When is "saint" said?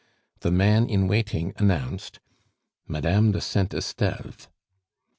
3.39-3.71